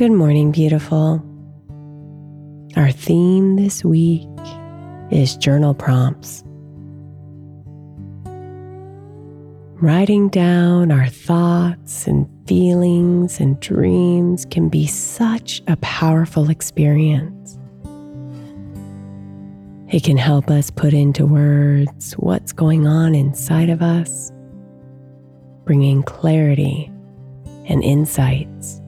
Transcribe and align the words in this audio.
Good 0.00 0.12
morning, 0.12 0.50
beautiful. 0.50 1.22
Our 2.74 2.90
theme 2.90 3.56
this 3.56 3.84
week 3.84 4.26
is 5.10 5.36
journal 5.36 5.74
prompts. 5.74 6.42
Writing 9.78 10.30
down 10.30 10.90
our 10.90 11.06
thoughts 11.06 12.06
and 12.06 12.26
feelings 12.48 13.40
and 13.40 13.60
dreams 13.60 14.46
can 14.46 14.70
be 14.70 14.86
such 14.86 15.60
a 15.68 15.76
powerful 15.82 16.48
experience. 16.48 17.58
It 19.92 20.02
can 20.02 20.16
help 20.16 20.48
us 20.48 20.70
put 20.70 20.94
into 20.94 21.26
words 21.26 22.14
what's 22.14 22.54
going 22.54 22.86
on 22.86 23.14
inside 23.14 23.68
of 23.68 23.82
us, 23.82 24.32
bringing 25.66 26.02
clarity 26.04 26.90
and 27.66 27.84
insights. 27.84 28.80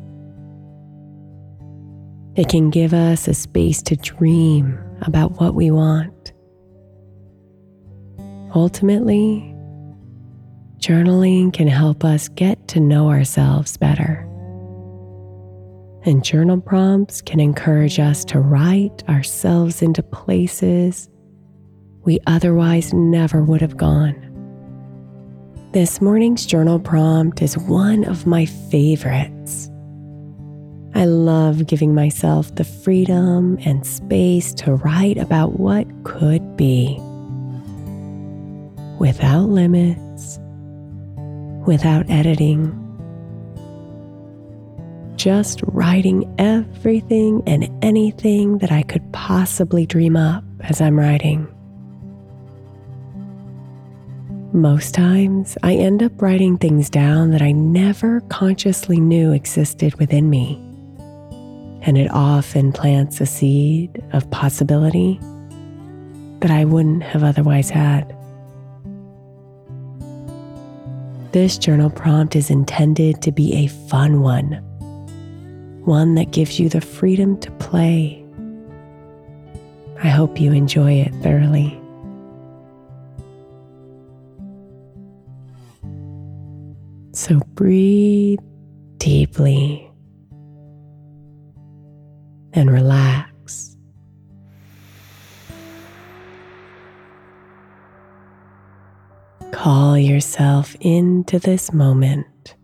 It 2.34 2.48
can 2.48 2.70
give 2.70 2.94
us 2.94 3.28
a 3.28 3.34
space 3.34 3.82
to 3.82 3.96
dream 3.96 4.78
about 5.02 5.38
what 5.38 5.54
we 5.54 5.70
want. 5.70 6.32
Ultimately, 8.54 9.54
journaling 10.78 11.52
can 11.52 11.68
help 11.68 12.04
us 12.04 12.28
get 12.28 12.68
to 12.68 12.80
know 12.80 13.10
ourselves 13.10 13.76
better. 13.76 14.26
And 16.04 16.24
journal 16.24 16.60
prompts 16.60 17.20
can 17.20 17.38
encourage 17.38 18.00
us 18.00 18.24
to 18.26 18.40
write 18.40 19.06
ourselves 19.08 19.82
into 19.82 20.02
places 20.02 21.10
we 22.04 22.18
otherwise 22.26 22.92
never 22.92 23.42
would 23.42 23.60
have 23.60 23.76
gone. 23.76 24.16
This 25.72 26.00
morning's 26.00 26.46
journal 26.46 26.80
prompt 26.80 27.42
is 27.42 27.56
one 27.56 28.04
of 28.04 28.26
my 28.26 28.46
favorites. 28.46 29.71
I 30.94 31.06
love 31.06 31.66
giving 31.66 31.94
myself 31.94 32.54
the 32.54 32.64
freedom 32.64 33.58
and 33.64 33.86
space 33.86 34.52
to 34.54 34.74
write 34.74 35.16
about 35.16 35.58
what 35.58 35.86
could 36.04 36.56
be 36.56 36.98
without 38.98 39.48
limits, 39.48 40.38
without 41.66 42.08
editing. 42.10 42.78
Just 45.16 45.62
writing 45.64 46.32
everything 46.38 47.42
and 47.46 47.70
anything 47.82 48.58
that 48.58 48.70
I 48.70 48.82
could 48.82 49.12
possibly 49.12 49.86
dream 49.86 50.16
up 50.16 50.44
as 50.60 50.80
I'm 50.80 50.98
writing. 50.98 51.48
Most 54.52 54.94
times, 54.94 55.56
I 55.62 55.74
end 55.74 56.02
up 56.02 56.20
writing 56.20 56.58
things 56.58 56.90
down 56.90 57.30
that 57.30 57.40
I 57.40 57.52
never 57.52 58.20
consciously 58.28 59.00
knew 59.00 59.32
existed 59.32 59.94
within 59.94 60.28
me 60.28 60.62
and 61.82 61.98
it 61.98 62.10
often 62.10 62.72
plants 62.72 63.20
a 63.20 63.26
seed 63.26 64.02
of 64.12 64.30
possibility 64.30 65.18
that 66.40 66.50
I 66.50 66.64
wouldn't 66.64 67.02
have 67.02 67.24
otherwise 67.24 67.70
had. 67.70 68.16
This 71.32 71.58
journal 71.58 71.90
prompt 71.90 72.36
is 72.36 72.50
intended 72.50 73.22
to 73.22 73.32
be 73.32 73.54
a 73.54 73.66
fun 73.66 74.20
one, 74.20 74.52
one 75.84 76.14
that 76.14 76.30
gives 76.30 76.60
you 76.60 76.68
the 76.68 76.80
freedom 76.80 77.38
to 77.40 77.50
play. 77.52 78.24
I 80.02 80.08
hope 80.08 80.40
you 80.40 80.52
enjoy 80.52 80.92
it 80.94 81.12
thoroughly. 81.22 81.78
So 87.12 87.38
breathe 87.54 88.40
deeply 88.98 89.91
and 92.52 92.70
relax. 92.70 93.76
Call 99.50 99.96
yourself 99.96 100.76
into 100.80 101.38
this 101.38 101.72
moment. 101.72 102.56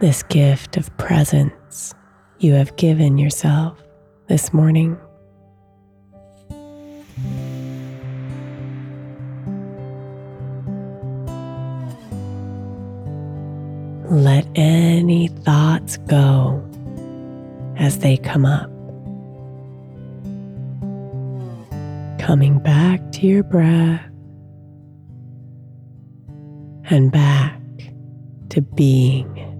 This 0.00 0.22
gift 0.24 0.76
of 0.76 0.96
presence 0.96 1.94
you 2.38 2.54
have 2.54 2.74
given 2.76 3.18
yourself 3.18 3.80
this 4.28 4.52
morning. 4.52 4.98
Let 14.22 14.46
any 14.54 15.26
thoughts 15.26 15.96
go 15.96 16.62
as 17.76 17.98
they 17.98 18.16
come 18.18 18.46
up. 18.46 18.70
Coming 22.20 22.60
back 22.60 23.00
to 23.14 23.26
your 23.26 23.42
breath 23.42 24.00
and 26.84 27.10
back 27.10 27.60
to 28.50 28.62
being. 28.62 29.51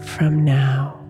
From 0.00 0.44
now. 0.44 1.00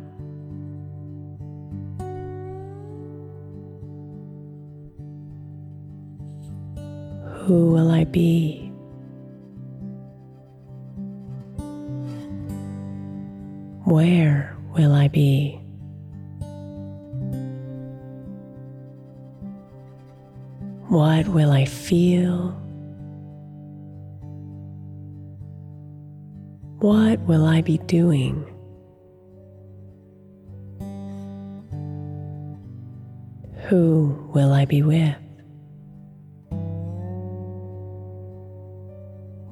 Who 7.45 7.73
will 7.73 7.91
I 7.91 8.05
be? 8.05 8.73
Where 13.85 14.57
will 14.73 14.93
I 14.93 15.09
be? 15.09 15.61
What 20.89 21.29
will 21.29 21.51
I 21.51 21.67
feel? 21.67 22.51
What 26.79 27.21
will 27.21 27.45
I 27.45 27.61
be 27.61 27.79
doing? 27.79 28.54
Who 33.69 34.15
will 34.35 34.53
I 34.53 34.67
be 34.67 34.83
with? 34.83 35.17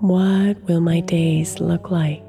What 0.00 0.62
will 0.64 0.80
my 0.80 1.00
days 1.00 1.60
look 1.60 1.90
like? 1.90 2.22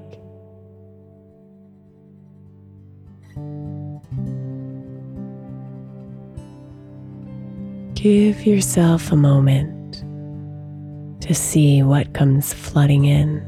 Give 7.95 8.45
yourself 8.45 9.12
a 9.12 9.15
moment 9.18 10.03
to 11.21 11.33
see 11.33 11.83
what 11.83 12.13
comes 12.13 12.53
flooding 12.53 13.06
in. 13.06 13.39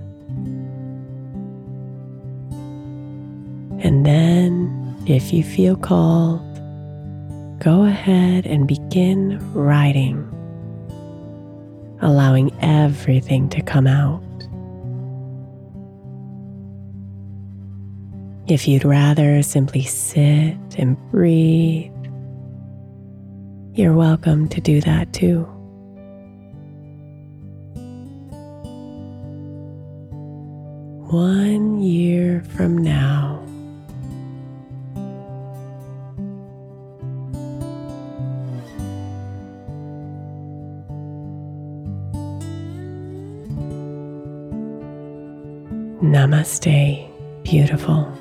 And 3.80 4.06
then, 4.06 4.96
if 5.08 5.32
you 5.32 5.44
feel 5.44 5.76
called, 5.76 6.45
go 7.66 7.84
ahead 7.84 8.46
and 8.46 8.68
begin 8.68 9.40
writing, 9.52 10.20
allowing 12.00 12.56
everything 12.62 13.50
to 13.50 13.60
come 13.60 13.88
out. 13.88 14.22
If 18.48 18.68
you'd 18.68 18.86
rather 18.86 19.42
simply 19.42 19.82
sit 19.82 20.56
and 20.78 20.96
breathe, 21.10 21.92
you're 23.74 23.96
welcome 23.96 24.48
to 24.50 24.62
do 24.62 24.80
that 24.82 25.12
too. 25.12 25.42
One 31.10 31.82
year 31.82 32.44
from 32.56 32.78
now, 32.78 33.44
Namaste, 46.02 47.10
beautiful. 47.44 48.12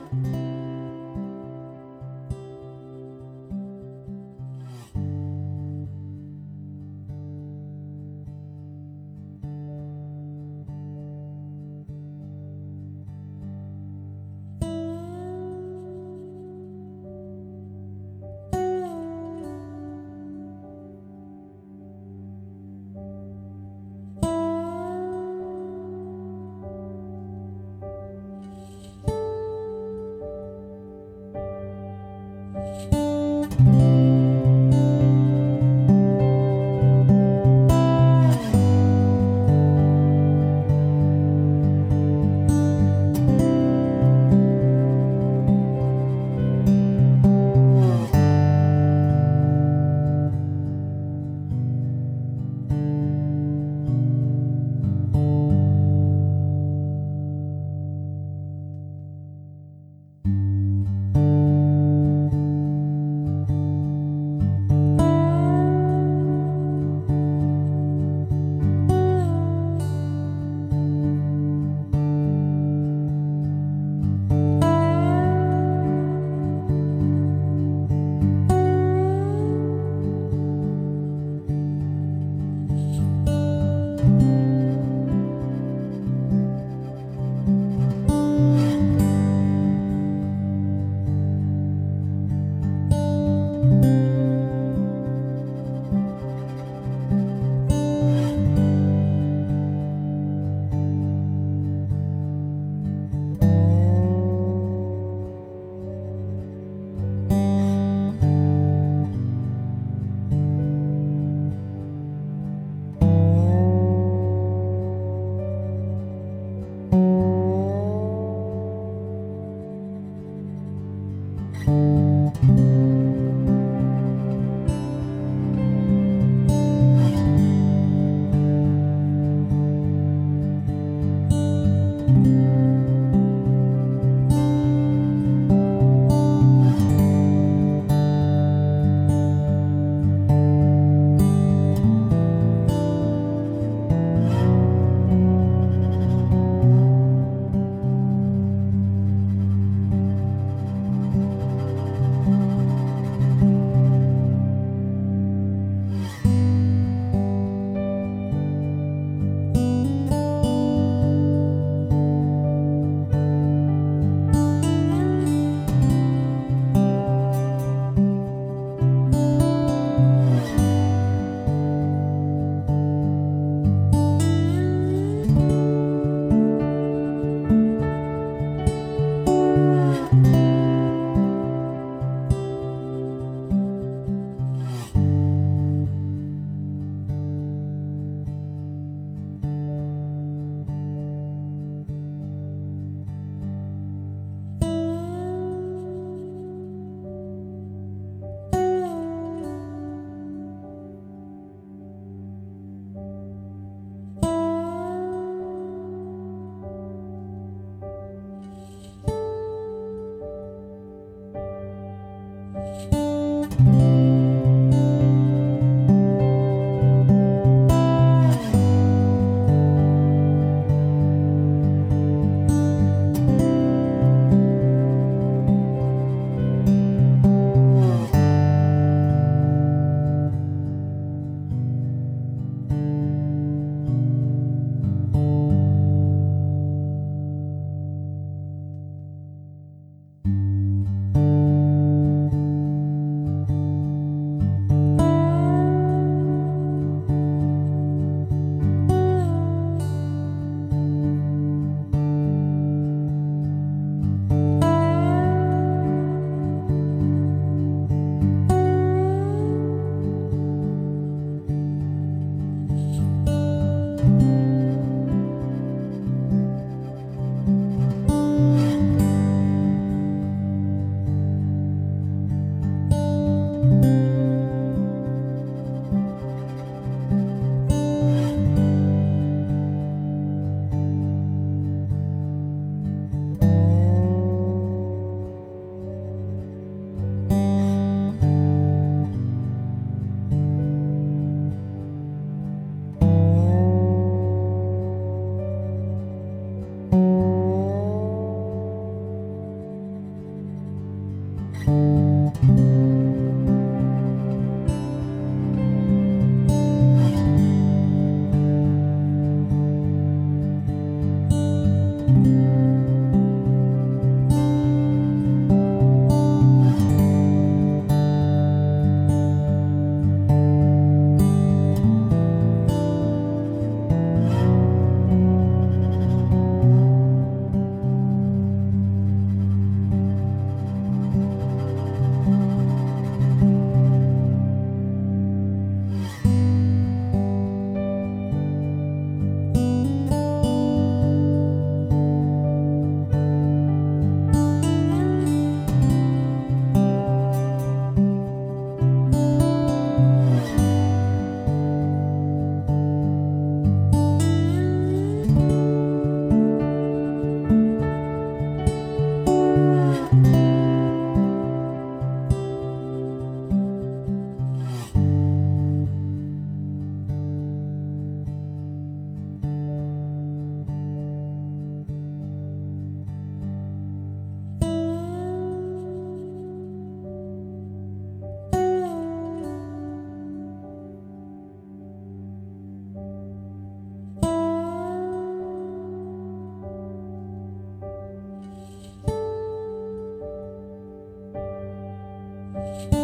you 392.65 393.04